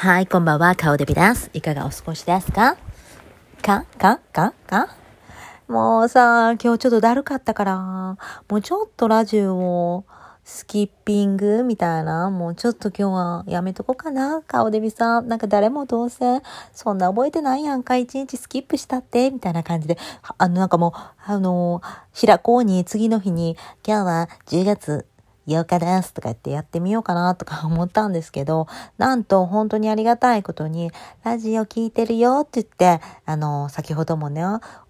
[0.00, 1.50] はい、こんばんは、顔デビです。
[1.52, 2.78] いかがお過ごしですか？
[3.60, 3.84] か？
[3.98, 4.18] か？
[4.32, 4.54] か？
[4.66, 4.88] か？
[5.68, 8.16] もうさ、今日ちょっとだるかったから、も
[8.56, 10.04] うちょっとラジオを
[10.42, 15.28] スキッピングみたいな、もうちょっと今日はやめとこうかな、顔デビさん。
[15.28, 16.40] なんか誰もどうせ、
[16.72, 19.98] そんな覚えてないやんか、一日スキップしたって、みたいな感じで、
[20.38, 21.82] あの、なんかもう、あの、
[22.18, 25.06] 開こうに次の日に、今日は10月
[25.50, 28.66] 8日ですとか言ってやってみようかなとか 思ったんですけど、
[28.98, 30.90] なんと本当にありがたいことに、
[31.24, 34.42] ラジオ聞いてるよって言って、あの、先ほどもね、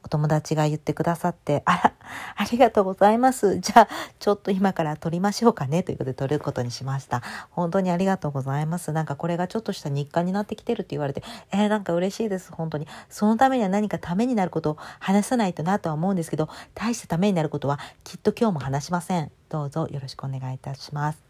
[0.02, 1.92] お友達が言ってくださって、あら、
[2.36, 3.58] ありがとうございます。
[3.60, 7.22] じゃあ、ちょっと今から撮りましょうかねということで撮ることにしました。
[7.50, 8.92] 本当にありがとうございます。
[8.92, 12.52] なんかこれがちょっとした日課になってきてるって言われて、えー、なんか嬉しいです。
[12.52, 12.86] 本当に。
[13.08, 19.30] そのためには何かためになることを話さないとなとは思うんですけど、大したためになることはきっと今日も話しません。
[19.48, 21.29] どうぞよろしくお願いいたします。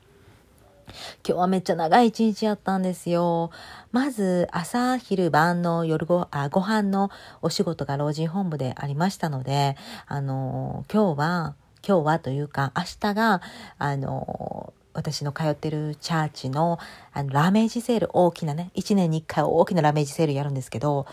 [1.26, 3.50] 今日はめっちゃ長い一日やったんですよ。
[3.92, 7.10] まず朝昼晩の夜ごあご飯の
[7.42, 11.54] お仕事が老人本部でありましたので、あの今日は
[11.86, 13.42] 今日はというか明日が
[13.78, 16.78] あの私の通ってるチャーチの
[17.12, 21.06] あのラメージセール大きなね1年に1回大きなラメージセールやるんですけど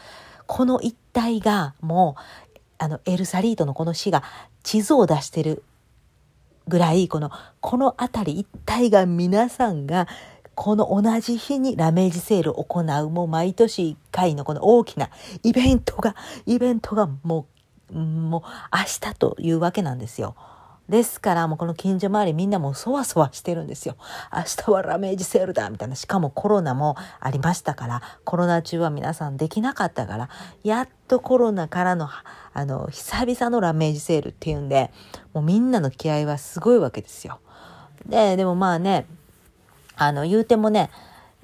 [0.46, 4.24] この一帯がもうあのエルサリートのこの市が
[4.64, 5.64] 地図を出してる
[6.68, 10.08] ぐらい、この、この辺り一帯が皆さんが、
[10.56, 15.10] この同じ日にラメージセールを行う、もう毎年1回のこの大きな
[15.44, 17.46] イベントが、イベントがも
[17.92, 18.42] う、もう
[18.76, 20.36] 明日というわけなんですよ。
[20.90, 23.98] ですからもうこの近所周りみんなもうそわそわしてるんですよ。
[24.34, 25.96] 明日はラメージセールだみたいな。
[25.96, 30.30] しかもコロナもありましたから、コロナ中は皆さんできなかったから、
[30.64, 32.10] やっとコロナからの、
[32.54, 34.92] あの、久々のラメージセールっていうんで、
[35.34, 37.40] もうみんなの気合はすごいわけですよ。
[38.06, 39.06] で、でもまあね、
[39.98, 40.90] あの、言うてもね、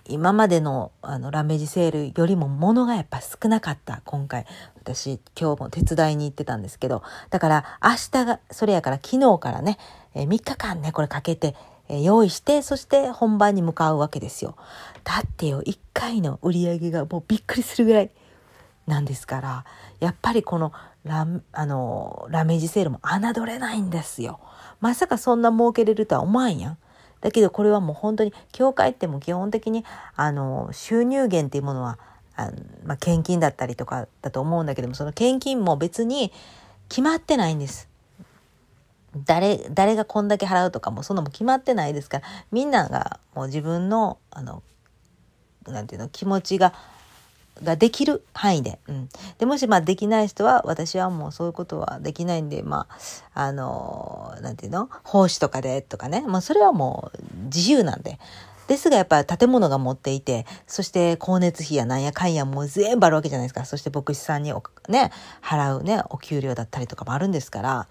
[0.06, 4.46] 今までのあのラメージセールよりも物がやっぱ少なかった今回。
[4.76, 7.04] 私今日も手伝いに行ってたんですけど。
[7.30, 9.78] だから明日がそれやから昨日からね、
[10.14, 11.56] え3日間ねこれかけて、
[11.88, 14.56] え用意してそして本番に向かうわけですよ。
[15.06, 18.12] だってよ1回の売り上げがもうびっくりするぐらい
[18.88, 19.66] なんですから
[20.02, 20.74] やっぱりこの
[21.06, 24.42] ラあのラメージセールも侮れないんですよ。
[24.82, 26.78] まさかそんな儲けれるとは思わんやん。
[27.24, 29.86] だけどこれはもう本当に教会っても基本的に
[30.18, 31.98] あの収入源っていうものは
[32.36, 36.34] あの、まあ、献金だったりとかだと思うんだけどもその献金も別に
[36.90, 37.88] 決まってないんです。
[39.26, 44.64] 誰誰がこんだけ払うとかもそんなも決まってないですからみんながもう自分のあの
[45.66, 46.74] なんていうの気持ちが
[47.62, 48.80] ができる範囲で。
[48.88, 52.88] うん、でもしまあできない人は私はもうそういうことはできないんでま
[53.36, 54.90] ああのなんていうの？
[55.04, 58.20] 奉仕とかでとかね、まあ、それはもう自由なんで。
[58.66, 63.66] ですがやっぱ建物が持っていて、そして光熱費やなんやかんやもう全部あるわけじゃないですか。
[63.66, 64.54] そして牧師さんに
[64.88, 65.12] ね、
[65.42, 67.88] 払うね、お給料だったりとかもあるんですから。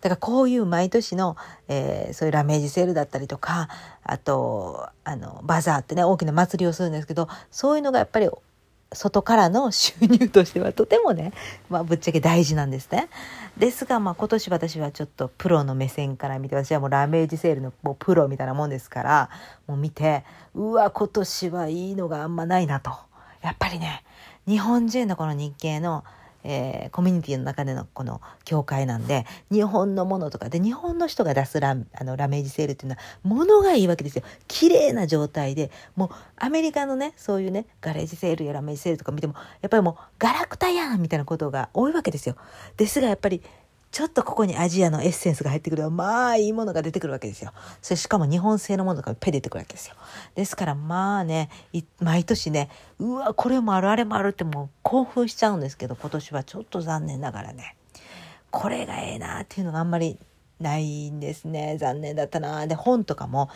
[0.00, 1.36] だからこういう毎年の、
[1.66, 3.68] えー、そういうラメージセールだったりとか、
[4.04, 8.28] あと、あの、バザーってね、大きな祭りをするんですけど、そういうのがやっぱり
[8.94, 11.32] 外からの収入としてはとてもね、
[11.70, 13.08] まあ、ぶっちゃけ大事なんですね。
[13.56, 19.30] ですが、まあ、今年私はちょっとプロの目線から見て私はもうラメージセールのもうプロみたいなもんですから
[19.66, 22.92] もう見てうわ今年はいいのがあんまないなと
[23.42, 24.04] やっぱりね
[24.46, 26.04] 日本人のこの日系の
[26.44, 34.24] えー、コミュニティの中でのこの教会なんで日本のものとかで日本の人が出すラあのラメージセールっていうのはものがいいわけですよ。
[34.48, 42.36] 綺麗な状態でもうアメリカのねそういうねガレージセールやラメージセールとか見てもやっぱりもうガラクタやんみたいなことが多いわけですよ。
[42.76, 43.42] ですがやっぱり
[43.92, 47.52] ちょっとここにアジアのエッセンスが入ってくると、まあいいものが出てくるわけですよ。
[47.82, 49.94] それしかも日本製のものがペ出てくるわけですよ。
[50.34, 51.50] ですからまあね、
[52.00, 57.76] 毎年ね、うわ、これもあるあれもあるってもう興奮しちゃうんですけど、今年はちょっと残念ながらね、
[58.50, 60.18] これがええなっていうのがあんまり
[60.58, 61.76] ないんですね。
[61.78, 62.66] 残念だったな。
[62.66, 63.50] で、本とかも、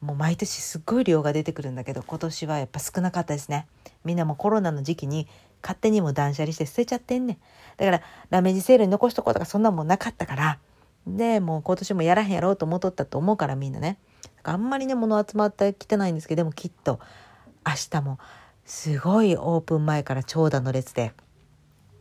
[0.00, 3.66] もう毎年すっごい量が出てくるんだけど、今年はやっぱ少なかったですね。
[4.04, 5.26] みんなもコロナの時期に
[5.62, 7.38] 勝手にも断捨離して捨てちゃってんね。
[7.76, 10.58] だからラメージセールに残しとこうとかそんなもんなかったから。
[11.06, 13.98] で、もう今年もやらへんやろうと思っとったと思うからみんなね。
[14.42, 17.00] あんまりね、物集まってきてないんですけど、でもきっと
[17.66, 18.18] 明日も
[18.64, 21.12] すごいオープン前から長蛇の列で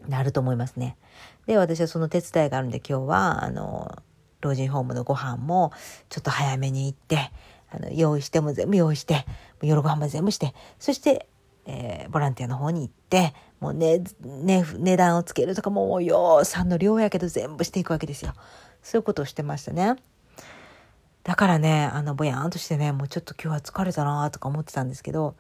[0.08, 0.98] なると思いますね。
[1.46, 4.02] で、私はその手伝いがあるんで今日は、あの、
[4.42, 5.74] 老人ホームのご飯も
[6.08, 7.32] ちょっと早めに行って、
[7.72, 9.26] あの用意しても全部用意して、
[9.62, 11.28] 夜ご飯も全部して、そして
[11.70, 18.34] えー、ボランティアの方に行って、もうね、ね、値段をつけるとかもうようさんの量やけど全部していくわけですよ。
[18.82, 19.96] そういうことをしてましたね。
[21.24, 25.36] だからね、あの、ぼやんとしてね、もうちょっと今日は疲れたなとか思ってたんですけど、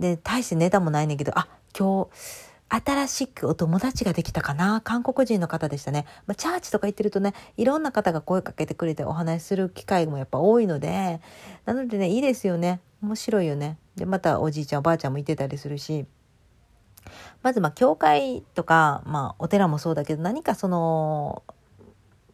[0.00, 2.10] で、大してネタもないねんけど、あ、今日、
[2.74, 6.06] 新しくお友達ができたかな韓国人の方でしたね。
[6.26, 11.20] まあ、チャーチとか行ってるとね、いろんな方が声かけてくれてお話しする機会もやっぱ多いので、
[11.66, 12.80] なのでね、いいですよね。
[13.02, 13.76] 面白いよね。
[13.94, 16.06] で、またおじいちゃんおばあちゃんもいてたりするし、
[17.42, 21.42] まずまあ教会とか、まあお寺もそうだけど何かその、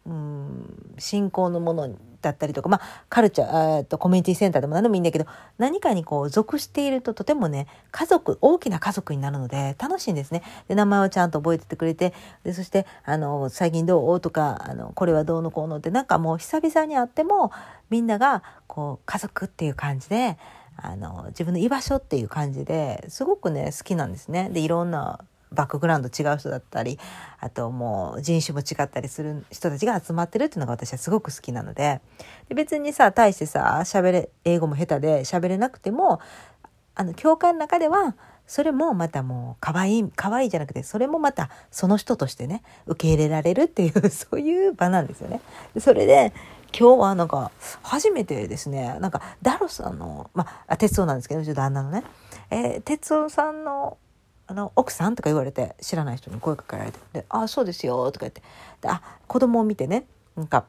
[0.07, 1.91] うん、信仰のもの
[2.21, 5.27] だったりとか、まあ、カルチャー、えっと、コミュニティセンターでも何でもいいんだけど、
[5.57, 10.43] 何かにこう、属しているととてもね、家族、大きな家族になるので、楽しいんですね。
[10.67, 12.13] で、名前をちゃんと覚えててくれて、
[12.43, 14.21] で、そして、あの、最近どう？
[14.21, 17.53] とか、あの、これはどうのこうのって、なんかもう久々に会っても、
[17.89, 20.39] みんなが、こう、家族っていう感じで、
[20.81, 24.49] あの、自分の居場所っていう感じですごくね、好きなんですね。
[24.51, 25.21] で、いろんな
[25.53, 26.99] バックグラウンド違う人だったり
[27.41, 32.01] あともう人種も違ったりする人たちが集まってるっていうのが私はすごく好きなので
[32.49, 36.21] で別にさ大してさ喋れ英語も下手で喋れなくても
[36.95, 38.15] あの教会の中では
[38.47, 45.41] それもまたもう可愛い可愛いじゃなくてそれもまたその人としてね受け入れられるっていうそういう場なんですよね。
[45.79, 46.33] それで
[46.77, 47.51] 今日はなんか
[47.83, 48.99] 初めてですね。
[49.01, 52.05] なんかダロさんのまあ哲夫なんですけどうち旦那のね、
[52.51, 53.99] えー、哲夫さんの
[54.47, 58.43] あの奥さんとか言われて知らない人に声かけられて「であそうですよ」とか言って。
[58.81, 60.07] であ子供を見てね。
[60.37, 60.67] なんか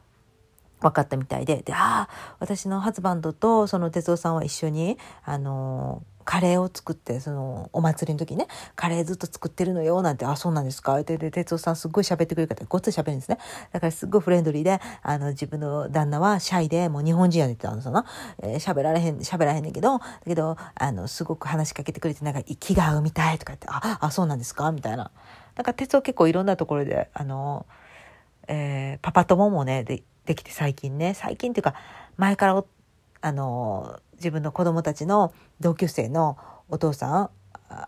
[0.80, 8.46] 分かったみたいででああ私のハズバンドとその哲夫さんは一緒にあのカレーを作って、その、お祭りの時にね、
[8.76, 11.00] カレーずっと作ってるのよ、なんて、あ、そうなんですか？
[11.00, 13.38] って、で、哲夫さんすっごい喋ってくれる方、ごっつい喋るんですね。
[13.72, 18.04] だからすっごいフレンドリーで、あの、自分の旦那はシャイで、もう日本人やねって言ったの、その、
[18.44, 24.70] えー、喋られへん、喋らへんねんけど、だけど、あの、すごく話しかけてくれて、なんか、気が合うみたいとか言って、あ、あ、そうなんですか？
[24.70, 25.10] みたいな。
[25.56, 27.66] なんか、哲夫結構いろんなところで、あの、
[28.46, 31.74] えー、パパ友もね、で、できて最近ね、最近っていうか、
[32.16, 32.64] 前から
[33.20, 36.38] あの、自分の子供たちの同級生の
[36.68, 37.30] お父さん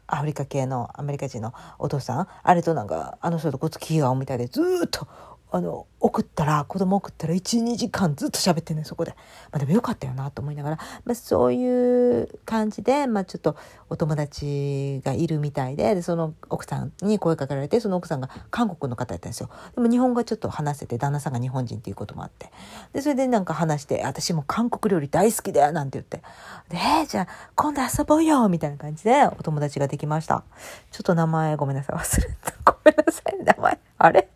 [0.09, 5.07] アフリカ系のアメリカ人のお父さんあれとなんかあの人とごつきが合うみたいでずっと
[5.55, 9.11] あの送ったら子供送ったら12時間ずっと喋ってんねそこで、
[9.53, 13.55] まあ、でもよかったよなと思いながら、まあ、そういう感じで、まあ、ちょっと
[13.91, 19.51] お友達がいるみたいででその奥さんに声かけられてその奥さんが韓国の方やったんですよ。
[19.75, 22.51] でも日本語はちょっと話せて旦那さんが日本人っていうこともあって。
[22.95, 26.23] でそれでなんか話して「私も韓国料理大好きだよ」なんて言って
[26.71, 30.43] 「でえー、じゃあ今度遊ぼうよ」みたいな感じでお友達ができました。
[30.91, 31.97] ちょっと名前ごめんなさい。
[31.97, 32.73] 忘れた。
[32.73, 33.45] ごめんなさい。
[33.45, 33.79] 名前。
[33.99, 34.29] あれ？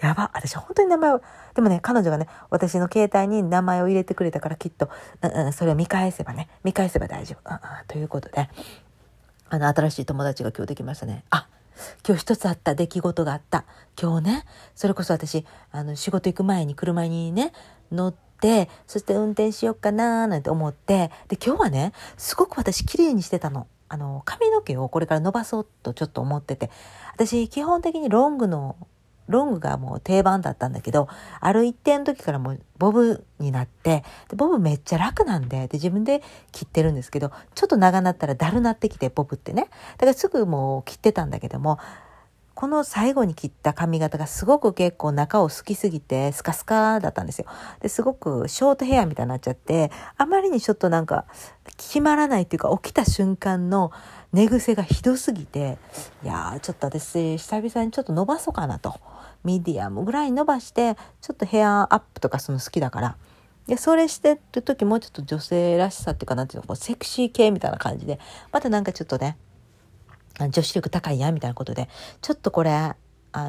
[0.00, 0.30] やば。
[0.34, 1.22] 私本当に名前を、
[1.54, 4.90] でもね、彼女がね、私の携帯に名前を入れてくれたからきっと、
[5.22, 7.50] うんうん、それを見返せばね、見返せば大丈夫。
[7.50, 8.48] うんうん、ということで、
[9.50, 11.24] あの、新しい友達が今日できましたね。
[11.30, 11.48] あ、
[12.06, 13.64] 今日一つあった出来事があった。
[14.00, 17.52] 今日ね、それこそ私、あの、仕事行く前に車にね、
[17.90, 23.66] 乗って、そして運転しようかななんて思って、で、今日はね、すごく私綺麗にしてたの。
[23.88, 26.70] あの、髪の毛をこれから伸ばそうとちょっと思ってて、
[27.14, 28.76] 私基本的にロングの
[29.28, 31.08] ロングがもう定番だったんだけど、
[31.40, 36.22] ある一定の時からもうボブになって、でボブめっちゃ楽なんで、で自分で
[36.52, 39.68] 切ってるんですけど、ちょっと長なったらだるなってきて、ボブってね。
[39.98, 41.78] だからすぐもう切ってたんだけども、
[42.54, 47.46] この最後に切った髪型がすごく結構中を好きすぎてスカスカだったんですよ。
[47.80, 51.24] ですごくショートヘアみたいになっちゃって、あまりにちょっとなんか
[51.76, 53.92] 決まらないっていうか起きた瞬間の
[54.32, 55.78] 寝癖がひどすぎて、
[56.24, 58.98] いやーちょっと私久々にちょっと伸ばそうかなと。
[59.48, 63.16] ミディアムぐらい伸ばしてちょっとヘアアップとかするの好きだから
[63.66, 68.18] でそれしてる時もうちょっと女性らしさっていうかなんていうのこうセクシー系みたいな感じで
[68.52, 69.38] またなんかちょっとね
[70.50, 71.88] 女子力高いやみたいなことで
[72.20, 72.96] ちょっとこれあ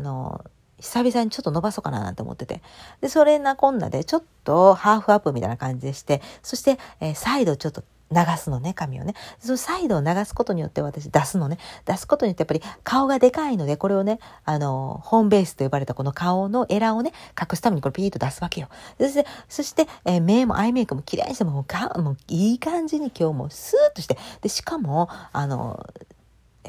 [0.02, 0.46] の
[0.80, 2.62] 久々にちょっと伸ばそうかななんて思ってて。
[3.02, 9.14] で、それなこんなで、ちょっとハーフアップみたいな感じでして、そして、えー、サイドちょっと流すのね、髪をね。
[9.40, 11.58] そのサイドを流すことによって私出すのね。
[11.86, 18.70] 出すことによってやっぱり顔がでかいので、これをね、あの、ホームベースと呼ばれたこの顔のエラをね、隠すためにこれピーッと出すわけよ。
[19.00, 25.86] そして、そして、えー、目もアイメイクも綺麗にしても、もういい感じに今日もスーッとして、で、しかも、あの、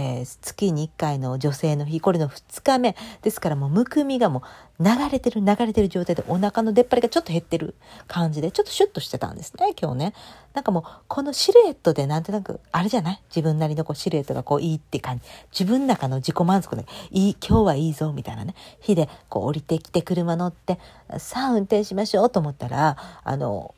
[0.01, 2.97] えー、月に1回の女性の日、これの2日目。
[3.21, 4.43] ですからもうむくみがも
[4.79, 7.75] う流れてる流れてる状態でお腹の出っ張りがちょっと減ってる
[8.07, 10.15] 感じで、ちょっとシュッとしてたんですね、今日ね。
[10.55, 13.23] なんかもうこのシルエットでなんとなく、あれじゃない？
[13.29, 15.25] 自分なりのこうシルエットがこういいって感じ。
[15.53, 18.55] 自分の中の自己満足で、いい、今日はいいぞ、みたいなね。
[18.81, 20.79] 日でこう降りてきて車乗って、
[21.19, 23.75] さあ運転しましょうと思ったら、あの、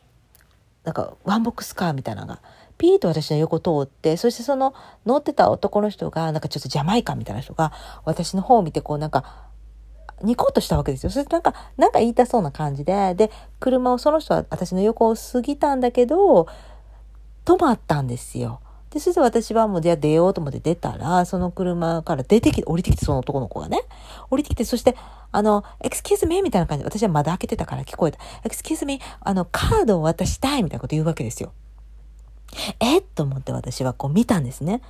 [0.85, 2.41] なんかワンボックスカーみたいなのが、
[2.83, 4.75] ピーと私の横通って、そしてその
[5.07, 7.73] 乗ってた男の人が、なんかちょっとジャマイカみたいな人が、
[8.05, 9.51] 私の方を見てこうなんか、
[10.25, 11.11] ニコッとしたわけですよ。
[11.11, 16.49] そしてなんか、なんか言いたそうな感じで、で、車をその人は私の横を過ぎたんだけど、
[17.45, 18.59] 止まったんですよ。
[18.91, 23.83] で、そして私はもうじゃあ出ようと思って出たら、その車から出てきて、降りてきて、その男の子がね。
[24.29, 24.97] 降りてきて、そして、
[25.31, 28.19] あの、excuse me みたいな感じで、私は窓開けてたから聞こえた。
[28.43, 31.53] excuse me あの、カードを渡したいみたいなこと言うわけですよ。
[32.81, 32.99] え？
[32.99, 34.83] っと思って私はこう見たんですね。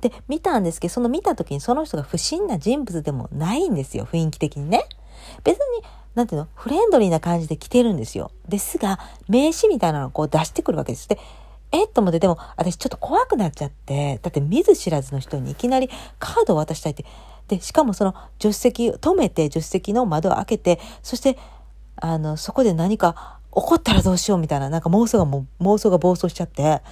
[0.00, 4.84] で、見たんですけど、その見た時にその人が不審な人物でもないんですよ、雰囲気的にね。
[5.42, 5.82] 別に、
[6.14, 8.30] なんていうの、フレンドリーな感じで来てるんですよ。
[8.48, 11.08] ですが、名刺みたいなのをこう出してくるわけです。
[11.08, 11.18] で、
[11.72, 11.84] え？
[11.84, 17.06] っと思って、でも私ちょっと怖くなっちゃって、だって見ず知らずの人にいきなりカードを渡したいって、
[17.48, 21.38] で、しかもその助手席、止めて助手席の窓を開けて、そして、
[21.96, 26.82] あの、そこで何か起こったらどうしようみたいな、なんか妄想がも、妄想が暴走しちゃって、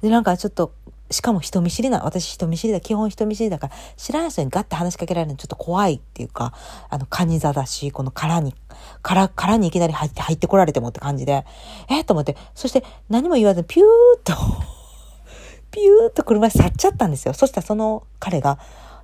[0.00, 0.72] で、なんかちょっと
[1.10, 6.54] しかも人見知りな、私人見知りだ、基本人見知りだから、知らない人にガッて話しかけられるのちょっと怖いっていうか、
[6.88, 8.54] あの、カニ座だし、この殻に、
[9.02, 11.44] 殻、殻にいきなり入って、入ってこられてもって感じで、
[11.90, 13.84] えー、と思って、そして何も言わずピュー
[14.18, 14.32] っと
[15.70, 17.34] ピューっと車去っちゃったんですよ。
[17.34, 18.58] そしたらその彼が、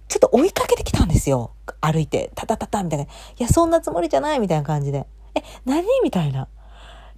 [0.09, 1.53] ちょっと追いかけてきたんですよ。
[1.81, 3.05] 歩いて、タタタタみたいな。
[3.05, 5.07] いや、そんなつもりじゃないみたいな感じで。
[5.35, 6.49] え、何みたいな。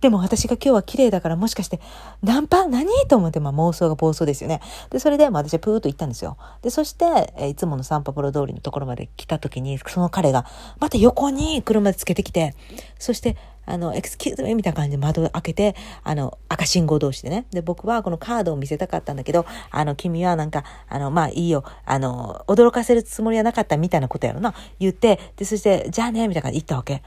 [0.03, 1.81] でも私が今日は綺麗だからもしかして、
[2.23, 2.67] ナンパ？
[2.67, 2.91] 何？
[3.09, 4.61] と思って、まあ妄想が暴走ですよね。
[4.91, 6.37] で、それで、まあ私はプーッと行ったんですよ。
[6.61, 10.45] で、そして、えいつものサンパプロ通りのところまで来た時に、その彼が、
[10.81, 12.57] また横に車でつけてきて、
[12.99, 17.47] そして、あの、エクスキューズメみたいな感じで窓を開けて、あの、赤信号同士でね。
[17.53, 24.53] で、僕はこのカードを見せたかったんだけど、あの、君はなんか、あの、まあいいよ、あの、驚かせるつもりはなかったみたいなことやろな。
[24.81, 27.05] 言って、で、そして、じゃあね、みたいな感じで言ったわけ。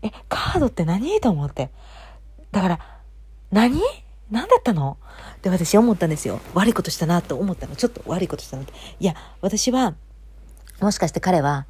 [0.00, 1.20] え、カードって何？
[1.20, 1.70] と思って。
[2.52, 2.78] だから、
[3.50, 3.80] 何？
[4.30, 4.98] 何だったの？
[5.42, 6.40] で、私思ったんですよ。
[6.54, 7.76] 悪いことしたなと思ったの。
[7.76, 8.72] ちょっと悪いことしたなって。
[9.00, 9.94] いや、私は、
[10.80, 11.66] もしかして彼は、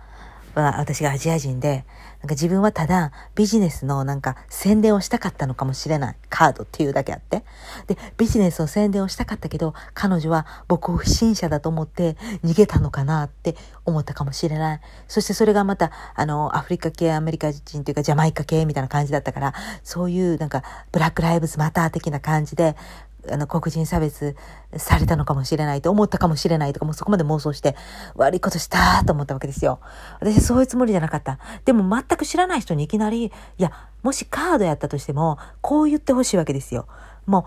[0.63, 1.85] 私がアジア人で、
[2.21, 6.17] なんか自分はただビジネスのなんか宣伝をしたかったのかもしれない。
[6.29, 7.45] カードっていうだけあって。
[7.87, 14.81] で、ビジネスの宣伝をしたかったけど、彼女は僕を不審者だと思って逃げたのかなって思ったかもしれない。
[15.07, 22.75] そしてそれがまた、あの、アフリカ系、アメリカ人というかジャマイカ系みたいな感じだったから、そういうなんかブラックライブズマター的な感じで、
[23.31, 24.37] あの、黒人差別
[24.77, 27.77] されたのかもしれないと思ったかもしれないとか、もうそこまで妄想して、
[28.15, 29.81] 悪いことしたと思ったわけですよ。
[30.21, 31.39] 私そういうつもりじゃなかった。
[31.65, 36.87] でも全く知らない人にいきなり、いや、もしカードやったとしても、こう言ってほしいわけですよ。
[37.27, 37.45] もう、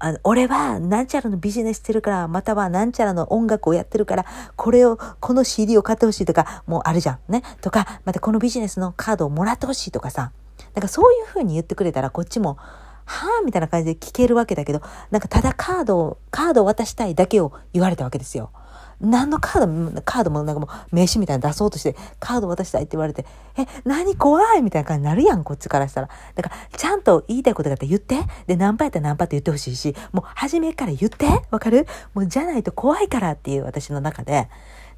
[0.00, 7.32] あの俺はなんちゃらのビジネスしてるから、またはなんちゃらの音楽をやってるから、これを、この CD を買ってほしいとか、もうあるじゃん。
[7.32, 7.42] ね。
[7.60, 10.30] とか、またこのビジネスのカードをもらってほしいとかさ。
[10.74, 12.58] なんかそういうふうに言ってくれたら、こっちも、
[13.08, 18.50] はあみたいな感じで聞けるわけだけど、なんかただカードを、カードを渡したいだけを言われたわけですよ。
[19.00, 23.24] 何のカード、カードもなんかもう名刺みたいなの出そうとして、カード渡したいって言われて、
[23.56, 24.62] え、何怖い？
[24.62, 26.08] みたいな感じになるやん、こっちからしたら。
[26.34, 28.16] だから、ちゃんと言いたいことがあったら言って。
[28.46, 31.86] で、ナンパやったらナンパって言ってほしいし、もう初めから言ってわかる？
[32.12, 34.48] もうじゃないと怖いからっていう私の中で、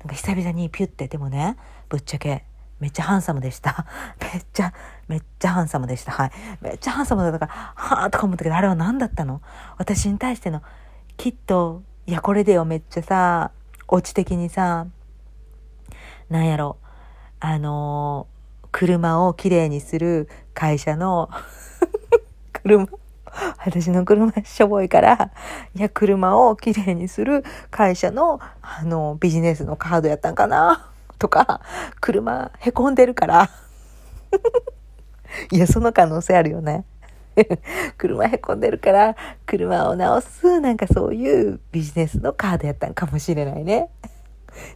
[0.01, 1.57] なんか久々にピュって、でもね、
[1.91, 2.45] ぶっちゃけ、
[2.79, 3.85] めっちゃハンサムでした。
[4.19, 4.73] めっちゃ、
[5.11, 6.13] めっちゃハンサムでした。
[6.13, 6.31] はい。
[6.61, 9.43] めっちゃハンサムだったから、はぁとか思ったけど、あれは何だったの？
[9.77, 10.63] 私に対しての、
[11.17, 13.51] きっと、いや、これでよ、めっちゃさ、
[13.89, 14.87] オチ的にさ、
[16.29, 16.77] なんやろ、
[17.41, 21.29] あのー、車をきれいにする会社の
[22.53, 22.87] 車、
[23.59, 25.33] 私の車しょぼいから、
[25.75, 30.89] いや、車をきれいにする会社の、あの、ビジネスのカードやったんかな？
[31.19, 31.63] とか、
[32.01, 33.51] 車へこんでるから
[35.51, 36.85] いや、その可能性あるよね。
[37.97, 43.89] 車へこんでるから、車を直す、なんかそういうビジネスのカードやったんかもしれないね。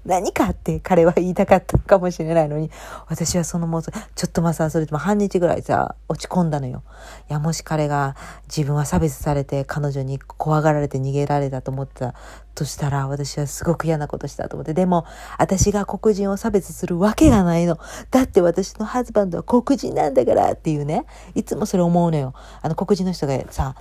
[0.04, 2.70] 何かって彼は言いたかったかもしれないのに、
[3.08, 6.82] 私はその妄想、ちょっとまさ、それとも半日ぐらいさ、落ち込んだのよ。
[7.30, 8.16] いや、もし彼が
[8.46, 12.14] 自分は差別されて彼女に怖がられて逃げられたと思った
[12.54, 14.74] としたら、私はすごく嫌なことしたと思って。
[14.74, 15.06] でも、
[15.38, 17.78] 私が黒人を差別するわけがないの。
[18.10, 21.04] だって私のハズバンドは黒人なんだからっていうね。
[21.34, 22.34] いつもそれ思うのよ。
[22.62, 23.74] あの黒人の人がさ、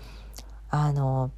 [0.70, 1.32] あの、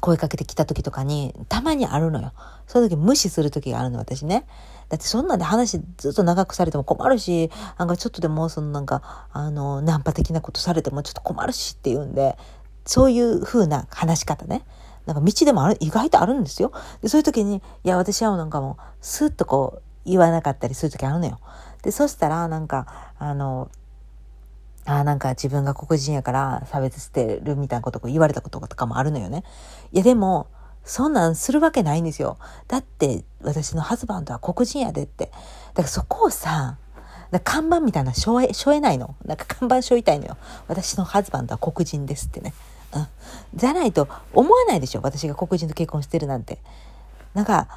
[0.00, 2.32] 声かけてきた時とかに、たまにあるのよ。
[2.66, 4.46] そういう時無視する時があるの、私ね。
[4.88, 12.36] だってそんなんで話ずっと長くされても困るし、なんかちょっとでもそのなんか、あの、ナンパ的なことされてもちょっと困るしっていうんで、
[12.84, 14.64] そういう風な話し方ね。
[15.04, 16.72] なんか道でもある、意外とあるんですよ。
[17.02, 21.38] で、そういう時に、いや、私はなんかもう、スッとこう、言わなかったりする時あるのよ。
[21.82, 23.70] で、そしたら、なんか、あの、
[24.88, 29.44] あなんか自分が黒人やから差別してるみたいなこと言われたこととかもあるのよね。
[29.92, 30.48] いやでも、
[30.84, 32.38] そんなんするわけないんですよ。
[32.66, 35.26] だって私のハズバンドは黒人やでって。
[35.26, 35.30] だ
[35.74, 36.78] からそこをさ、
[37.44, 39.14] 看板みたいなしょえ、しょえないの。
[39.26, 40.38] なんか看板しょいたいのよ。
[40.66, 42.54] 私のハズバンドは黒人ですってね。
[42.94, 43.06] うん。
[43.54, 45.02] じゃないと思わないでしょ。
[45.02, 46.58] 私が黒人と結婚してるなんて。
[47.34, 47.68] なんか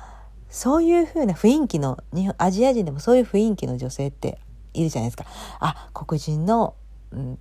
[0.49, 1.97] そういう風な雰囲気の
[2.37, 4.39] アジア人でもそういう雰囲気の女性って
[4.73, 5.25] いるじゃないですか。
[5.59, 6.75] あ黒人の,、
[7.11, 7.39] うん、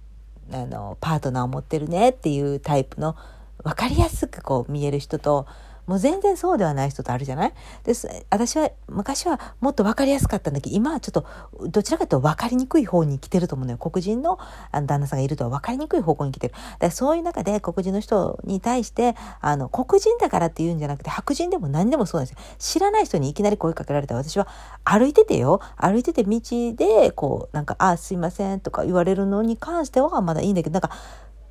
[0.53, 3.17] あのパートナーを持ってるねっていうタイプの
[3.63, 5.47] 分かりやすくこう見える人と
[5.91, 7.53] もう全然そうではない人とあるじゃない？
[7.83, 11.27] です私は昔はもっと分かりやすかったんだけど今はちょっと
[11.69, 13.79] どちらかというと分かりにくい方に来てると思うのよ。
[13.79, 14.39] 黒人の
[14.71, 16.55] 旦那さんがいるとは分かりにくい方向に来てる。
[16.55, 22.45] だからそういう中で黒人の人に対してあの黒人だからっていうんじゃなくて白人でも何でもそうなんですよ。
[22.59, 24.47] 知らない人にいきなり声かけられた私は
[24.85, 25.61] 歩いててよ。
[25.77, 26.41] 歩いてて道
[26.77, 30.91] でこうなんか「あすいません」とか言われるのに関してはまだいいんだけどなんか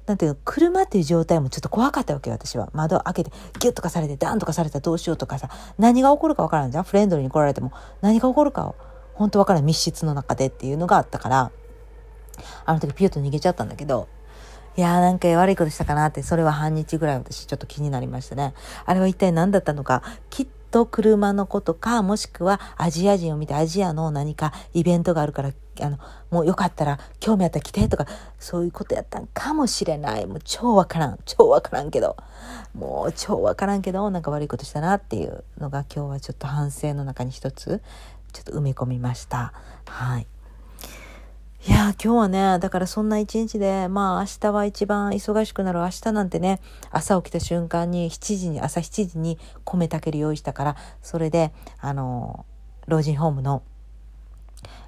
[0.10, 2.72] なんていうの、車っていう状態もちょっと怖かったわけよ、私は。
[2.74, 8.76] 窓開けて、ギュッとかされて、ダンとかされたらどうしようとかさ、何が起こるかわからんじゃんフレンドリーに来られても、何が起こるかを、
[9.14, 11.52] 本当わからん密室の中でっていうのがあったから、
[12.66, 14.08] あの時ピュッと逃げちゃったんだけど、
[14.78, 18.56] いやーなんか悪いことしたかなって、それは半日ぐらい私ちょっと気になりましたね。
[18.88, 20.02] あれは一体何だったのか、
[20.32, 25.52] きっと車のことか、もしくはアジア人を見てアジアの何かイベントがあるから、
[25.84, 25.98] あの、
[26.30, 28.06] もうよかったら、興味あったら来てとか、
[28.38, 30.26] そういうことやったんかもしれない。
[30.26, 31.20] もう超わからん。
[31.26, 32.18] 超わからんけど。
[32.74, 37.82] もう超わからんけど、なんか悪いことしたなっていうのが今日はちょっと反省の中に一つ、
[38.32, 39.54] ちょっと埋め込みました。
[39.86, 40.28] はい。
[41.68, 52.46] いや今日はね、だからそんな一日で、まあ明日は一番忙しくなる明日なんてね、朝起きた瞬間に7時に、朝7時に米炊ける用意したから、それで、あの、
[52.88, 53.62] 老人ホームの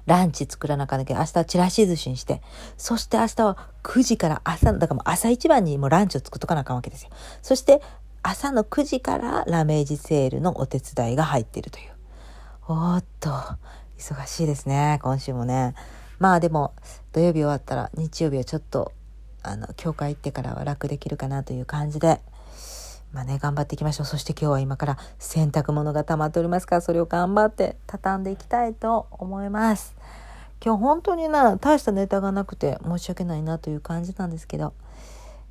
[0.06, 2.42] ランチ作らなきゃなきゃ明日チラシ寿司にして、
[2.76, 7.10] そして明日は9時から朝、だからもう朝一番にもうランチを作っとかなあかんわけですよ。
[7.42, 7.80] そして
[8.22, 11.92] 朝の9時からラメージセールのお手伝いが入っているという。
[12.68, 13.30] おっと、
[13.98, 15.74] 忙しいですね、今週もね。
[16.18, 16.72] まあでも
[17.12, 18.92] 土曜日終わったら日曜日はちょっと
[19.42, 22.20] あの教会行ってからは楽できるかなという感じで
[23.12, 29.94] まあね頑張っていきましょうそして今日は今から洗濯物が溜まっておりますからそれを頑張って畳んでいきたいと思います
[30.64, 34.74] 今日本当にな大したネタがなくて申し訳ないなという感じなんですけど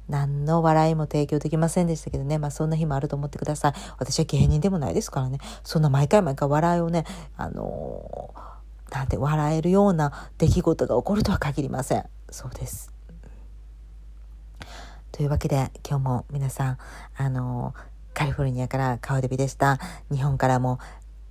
[0.09, 2.37] 何の笑いも提供できませんでしたけどね。
[2.37, 3.73] まあそんな日もあると思ってください。
[3.97, 5.37] 私は芸人でもないですからね。
[5.63, 7.05] そんな毎回毎回笑いをね、
[7.37, 8.51] あのー
[8.91, 12.03] なんて笑えるような出来事が起こるとは限りません。
[12.29, 12.90] そうです。
[15.21, 16.77] というわけで今日も皆さん
[17.15, 17.75] あの
[18.15, 19.77] カリフォルニアから顔デビでした。
[20.11, 20.79] 日本からも、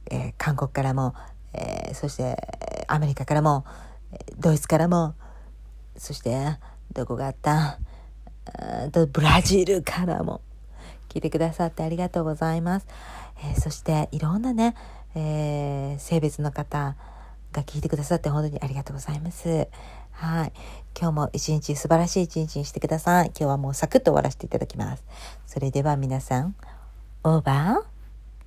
[0.09, 1.12] えー、韓国からも、
[1.55, 2.37] えー、そして
[2.87, 3.64] アメリカからも
[4.38, 5.16] ドイツからも
[5.96, 6.57] そして
[6.92, 7.81] どこがあった？
[8.92, 10.40] とブラジルからも
[11.09, 12.87] 聞いてくださってありがとうございます、
[13.38, 14.76] えー、そしていろんなね、
[15.16, 16.94] え性別の方
[17.50, 19.66] が聞いてくださって本当にありがとうございます。
[20.20, 20.52] はい。
[20.94, 23.28] 今日も一日素晴らしい一日にしてください。
[23.28, 25.02] 今日はもうサクッと終わらせていただきます。
[25.46, 26.54] それでは皆さん、
[27.24, 28.00] オーバー